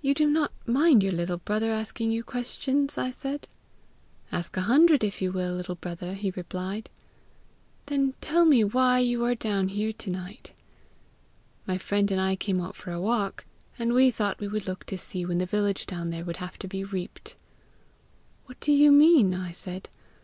'You 0.00 0.12
do 0.12 0.28
not 0.28 0.50
mind 0.66 1.04
your 1.04 1.12
little 1.12 1.36
brother 1.36 1.70
asking 1.70 2.10
you 2.10 2.24
questions?' 2.24 2.98
I 2.98 3.12
said. 3.12 3.46
'Ask 4.32 4.56
a 4.56 4.62
hundred, 4.62 5.04
if 5.04 5.22
you 5.22 5.30
will, 5.30 5.54
little 5.54 5.76
brother,' 5.76 6.14
he 6.14 6.32
replied. 6.34 6.90
'Then 7.86 8.14
tell 8.20 8.44
me 8.44 8.64
why 8.64 8.98
you 8.98 9.24
are 9.24 9.36
down 9.36 9.68
here 9.68 9.92
to 9.92 10.10
night.' 10.10 10.50
'My 11.68 11.78
friend 11.78 12.10
and 12.10 12.20
I 12.20 12.34
came 12.34 12.60
out 12.60 12.74
for 12.74 12.90
a 12.90 13.00
walk, 13.00 13.44
and 13.78 13.92
we 13.92 14.10
thought 14.10 14.40
we 14.40 14.48
would 14.48 14.66
look 14.66 14.82
to 14.86 14.98
see 14.98 15.24
when 15.24 15.38
the 15.38 15.46
village 15.46 15.86
down 15.86 16.10
there 16.10 16.24
will 16.24 16.34
have 16.38 16.58
to 16.58 16.66
be 16.66 16.82
reaped.' 16.82 17.36
'What 18.46 18.58
do 18.58 18.72
you 18.72 18.90
mean?' 18.90 19.32
I 19.32 19.52
said. 19.52 19.88